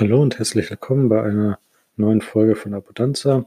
[0.00, 1.58] Hallo und herzlich willkommen bei einer
[1.96, 3.46] neuen Folge von Abundanza.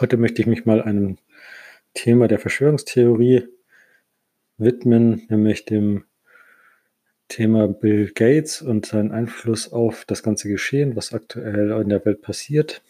[0.00, 1.18] Heute möchte ich mich mal einem
[1.92, 3.46] Thema der Verschwörungstheorie
[4.56, 6.04] widmen, nämlich dem
[7.28, 12.22] Thema Bill Gates und seinen Einfluss auf das ganze Geschehen, was aktuell in der Welt
[12.22, 12.80] passiert.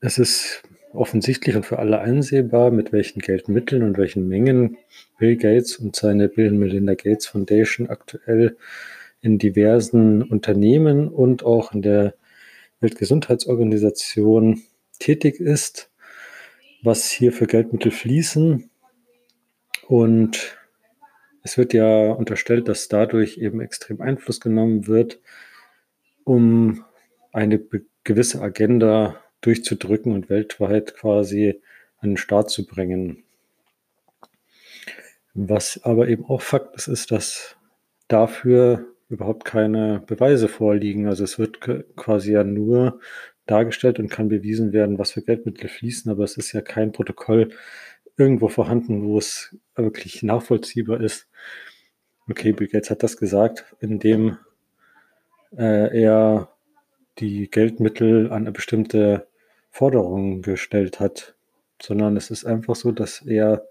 [0.00, 4.76] Es ist offensichtlich und für alle einsehbar, mit welchen Geldmitteln und welchen Mengen
[5.20, 8.56] Bill Gates und seine Bill Melinda Gates Foundation aktuell
[9.24, 12.14] in diversen Unternehmen und auch in der
[12.80, 14.62] Weltgesundheitsorganisation
[14.98, 15.90] tätig ist,
[16.82, 18.68] was hier für Geldmittel fließen.
[19.88, 20.58] Und
[21.42, 25.20] es wird ja unterstellt, dass dadurch eben extrem Einfluss genommen wird,
[26.24, 26.84] um
[27.32, 27.62] eine
[28.04, 31.62] gewisse Agenda durchzudrücken und weltweit quasi
[31.96, 33.24] an den Start zu bringen.
[35.32, 37.56] Was aber eben auch Fakt ist, ist, dass
[38.06, 41.06] dafür überhaupt keine Beweise vorliegen.
[41.08, 41.60] Also es wird
[41.96, 43.00] quasi ja nur
[43.46, 47.50] dargestellt und kann bewiesen werden, was für Geldmittel fließen, aber es ist ja kein Protokoll
[48.16, 51.28] irgendwo vorhanden, wo es wirklich nachvollziehbar ist.
[52.28, 54.38] Okay, Bill Gates hat das gesagt, indem
[55.56, 56.48] äh, er
[57.18, 59.26] die Geldmittel an eine bestimmte
[59.70, 61.34] Forderung gestellt hat,
[61.82, 63.66] sondern es ist einfach so, dass er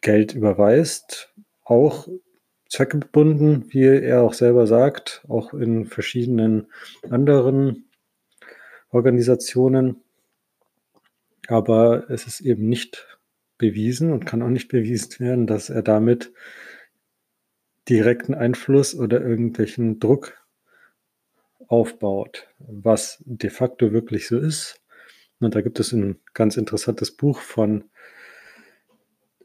[0.00, 1.32] Geld überweist,
[1.64, 2.08] auch
[2.72, 6.68] zweckgebunden, wie er auch selber sagt, auch in verschiedenen
[7.10, 7.84] anderen
[8.88, 10.02] Organisationen.
[11.48, 13.18] Aber es ist eben nicht
[13.58, 16.32] bewiesen und kann auch nicht bewiesen werden, dass er damit
[17.90, 20.42] direkten Einfluss oder irgendwelchen Druck
[21.68, 24.80] aufbaut, was de facto wirklich so ist.
[25.40, 27.84] Und da gibt es ein ganz interessantes Buch von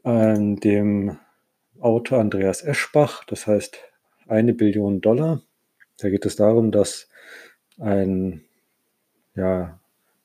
[0.04, 1.18] äh, dem
[1.80, 3.78] Autor Andreas Eschbach, das heißt
[4.26, 5.42] eine Billion Dollar.
[5.98, 7.08] Da geht es darum, dass
[7.78, 8.44] ein
[9.34, 9.78] ja,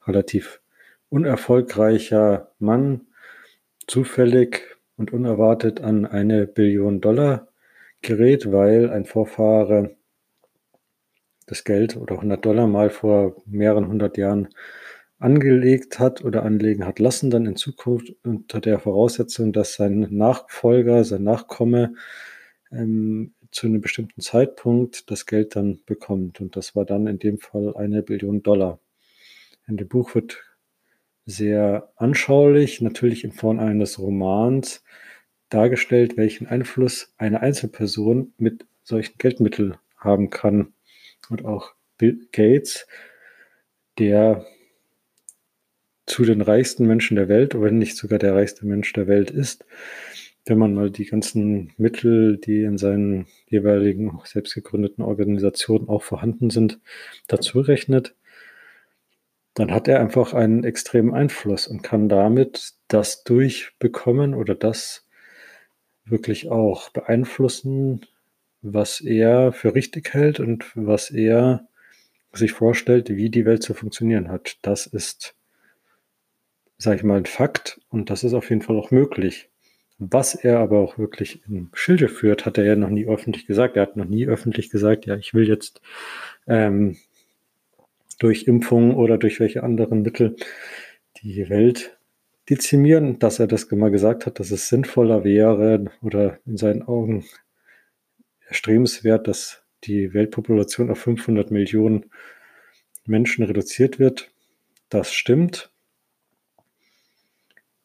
[0.05, 0.61] relativ
[1.09, 3.01] unerfolgreicher Mann
[3.87, 7.47] zufällig und unerwartet an eine Billion Dollar
[8.01, 9.95] gerät, weil ein Vorfahre
[11.45, 14.49] das Geld oder 100 Dollar mal vor mehreren hundert Jahren
[15.23, 21.05] angelegt hat oder anlegen hat lassen, dann in Zukunft unter der Voraussetzung, dass sein Nachfolger,
[21.05, 21.95] sein Nachkomme
[22.71, 26.41] ähm, zu einem bestimmten Zeitpunkt das Geld dann bekommt.
[26.41, 28.79] Und das war dann in dem Fall eine Billion Dollar.
[29.65, 30.43] In dem Buch wird
[31.25, 34.83] sehr anschaulich, natürlich in Form eines Romans,
[35.47, 40.73] dargestellt, welchen Einfluss eine Einzelperson mit solchen Geldmitteln haben kann.
[41.29, 42.87] Und auch Bill Gates,
[43.97, 44.45] der
[46.05, 49.65] zu den reichsten Menschen der Welt, oder nicht sogar der reichste Mensch der Welt ist,
[50.45, 56.49] wenn man mal die ganzen Mittel, die in seinen jeweiligen selbst gegründeten Organisationen auch vorhanden
[56.49, 56.79] sind,
[57.27, 58.15] dazu rechnet,
[59.53, 65.07] dann hat er einfach einen extremen Einfluss und kann damit das durchbekommen oder das
[66.05, 68.05] wirklich auch beeinflussen,
[68.61, 71.67] was er für richtig hält und was er
[72.33, 74.57] sich vorstellt, wie die Welt zu funktionieren hat.
[74.63, 75.35] Das ist
[76.83, 79.49] sage ich mal, ein Fakt und das ist auf jeden Fall auch möglich.
[79.99, 83.77] Was er aber auch wirklich im Schilde führt, hat er ja noch nie öffentlich gesagt.
[83.77, 85.81] Er hat noch nie öffentlich gesagt, ja, ich will jetzt
[86.47, 86.97] ähm,
[88.19, 90.35] durch Impfung oder durch welche anderen Mittel
[91.21, 91.97] die Welt
[92.49, 97.25] dezimieren, dass er das mal gesagt hat, dass es sinnvoller wäre oder in seinen Augen
[98.47, 102.05] erstrebenswert, dass die Weltpopulation auf 500 Millionen
[103.05, 104.31] Menschen reduziert wird.
[104.89, 105.72] Das stimmt.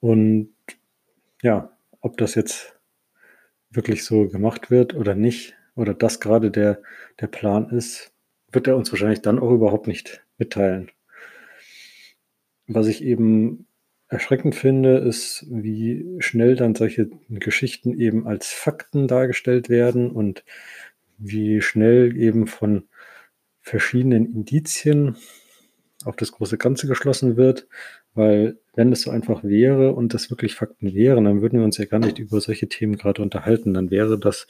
[0.01, 0.55] Und
[1.43, 2.79] ja, ob das jetzt
[3.71, 6.83] wirklich so gemacht wird oder nicht, oder das gerade der,
[7.21, 8.13] der Plan ist,
[8.51, 10.91] wird er uns wahrscheinlich dann auch überhaupt nicht mitteilen.
[12.67, 13.67] Was ich eben
[14.09, 20.45] erschreckend finde, ist, wie schnell dann solche Geschichten eben als Fakten dargestellt werden und
[21.19, 22.89] wie schnell eben von
[23.61, 25.17] verschiedenen Indizien
[26.05, 27.67] auf das große Ganze geschlossen wird,
[28.15, 31.79] weil wenn es so einfach wäre und das wirklich Fakten wären, dann würden wir uns
[31.79, 33.75] ja gar nicht über solche Themen gerade unterhalten.
[33.75, 34.47] Dann wäre das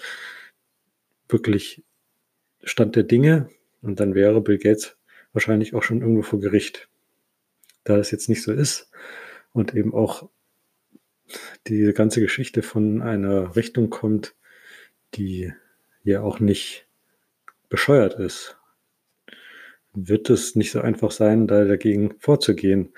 [1.29, 1.83] wirklich
[2.63, 3.49] Stand der Dinge
[3.81, 4.97] und dann wäre Bill Gates
[5.33, 6.89] wahrscheinlich auch schon irgendwo vor Gericht.
[7.85, 8.91] Da es jetzt nicht so ist
[9.53, 10.29] und eben auch
[11.67, 14.35] die ganze Geschichte von einer Richtung kommt,
[15.15, 15.53] die
[16.03, 16.87] ja auch nicht
[17.69, 18.58] bescheuert ist,
[19.95, 22.91] wird es nicht so einfach sein, da dagegen vorzugehen.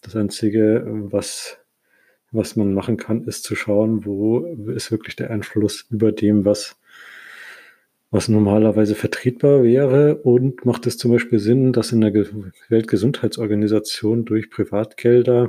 [0.00, 1.58] Das Einzige, was,
[2.30, 4.40] was man machen kann, ist zu schauen, wo
[4.72, 6.76] ist wirklich der Einfluss über dem, was
[8.12, 12.12] was normalerweise vertretbar wäre und macht es zum Beispiel Sinn, dass in der
[12.68, 15.48] Weltgesundheitsorganisation durch Privatgelder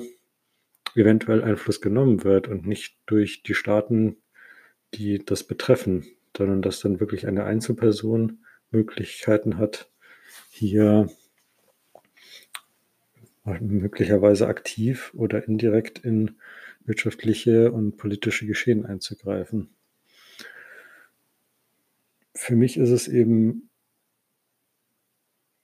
[0.95, 4.15] eventuell Einfluss genommen wird und nicht durch die Staaten,
[4.93, 6.05] die das betreffen,
[6.37, 9.91] sondern dass dann wirklich eine Einzelperson Möglichkeiten hat,
[10.53, 11.09] hier
[13.59, 16.35] möglicherweise aktiv oder indirekt in
[16.85, 19.69] wirtschaftliche und politische Geschehen einzugreifen.
[22.35, 23.69] Für mich ist es eben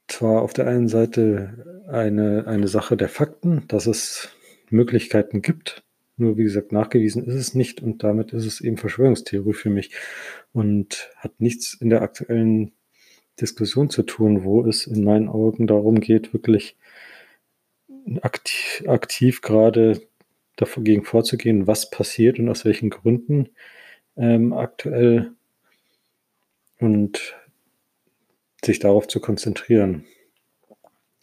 [0.07, 4.30] zwar auf der einen Seite eine, eine Sache der Fakten, dass es
[4.71, 5.83] Möglichkeiten gibt,
[6.18, 9.92] nur wie gesagt, nachgewiesen ist es nicht und damit ist es eben Verschwörungstheorie für mich
[10.51, 12.71] und hat nichts in der aktuellen
[13.41, 16.77] Diskussion zu tun, wo es in meinen Augen darum geht, wirklich
[18.21, 20.01] aktiv, aktiv gerade
[20.56, 23.50] dagegen vorzugehen, was passiert und aus welchen Gründen
[24.18, 25.31] ähm, aktuell
[26.80, 27.36] und
[28.63, 30.06] sich darauf zu konzentrieren.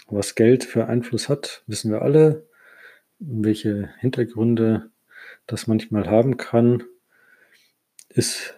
[0.09, 2.47] Was Geld für Einfluss hat, wissen wir alle.
[3.19, 4.91] Welche Hintergründe
[5.47, 6.85] das manchmal haben kann,
[8.09, 8.55] ist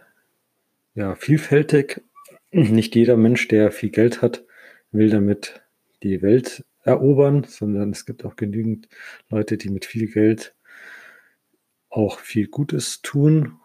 [0.94, 2.02] ja vielfältig.
[2.50, 4.44] Nicht jeder Mensch, der viel Geld hat,
[4.90, 5.62] will damit
[6.02, 8.88] die Welt erobern, sondern es gibt auch genügend
[9.28, 10.54] Leute, die mit viel Geld
[11.90, 13.58] auch viel Gutes tun.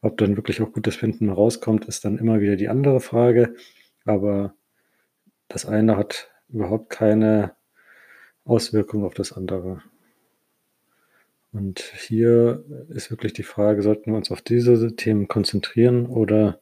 [0.00, 3.54] Ob dann wirklich auch Gutes finden rauskommt, ist dann immer wieder die andere Frage.
[4.04, 4.54] Aber
[5.48, 7.54] das eine hat überhaupt keine
[8.44, 9.82] Auswirkung auf das andere.
[11.52, 16.60] Und hier ist wirklich die Frage, sollten wir uns auf diese Themen konzentrieren oder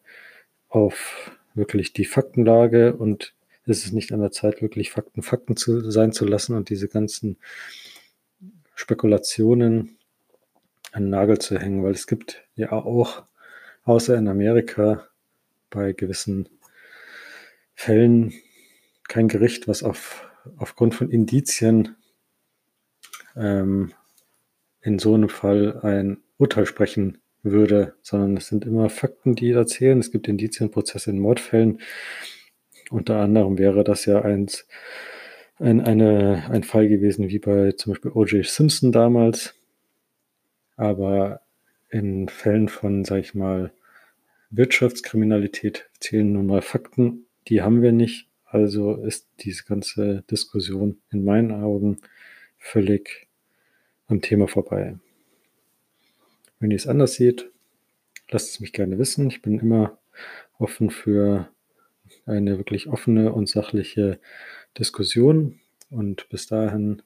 [0.70, 3.34] auf wirklich die Faktenlage und
[3.66, 6.88] ist es nicht an der Zeit, wirklich Fakten Fakten zu, sein zu lassen und diese
[6.88, 7.36] ganzen
[8.74, 9.98] Spekulationen
[10.92, 13.24] an den Nagel zu hängen, weil es gibt ja auch,
[13.84, 15.06] außer in Amerika,
[15.68, 16.48] bei gewissen
[17.74, 18.32] Fällen
[19.06, 21.96] kein Gericht, was auf, aufgrund von Indizien
[23.36, 23.92] ähm,
[24.82, 29.98] in so einem Fall ein Urteil sprechen würde, sondern es sind immer Fakten, die erzählen.
[29.98, 31.80] Es gibt Indizienprozesse in Mordfällen.
[32.90, 34.66] Unter anderem wäre das ja eins,
[35.58, 38.44] ein, eine, ein Fall gewesen wie bei zum Beispiel O.J.
[38.46, 39.54] Simpson damals.
[40.76, 41.42] Aber
[41.90, 43.72] in Fällen von, sag ich mal,
[44.50, 48.28] Wirtschaftskriminalität zählen nun mal Fakten, die haben wir nicht.
[48.44, 51.98] Also ist diese ganze Diskussion in meinen Augen
[52.58, 53.28] völlig
[54.08, 54.96] am Thema vorbei.
[56.60, 57.50] Wenn ihr es anders seht,
[58.30, 59.28] lasst es mich gerne wissen.
[59.28, 59.98] Ich bin immer
[60.58, 61.48] offen für
[62.26, 64.20] eine wirklich offene und sachliche
[64.78, 65.58] Diskussion.
[65.90, 67.02] Und bis dahin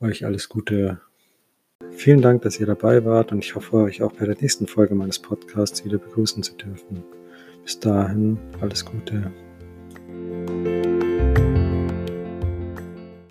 [0.00, 1.00] euch alles Gute.
[1.92, 4.94] Vielen Dank, dass ihr dabei wart und ich hoffe, euch auch bei der nächsten Folge
[4.94, 7.02] meines Podcasts wieder begrüßen zu dürfen.
[7.62, 9.32] Bis dahin alles Gute.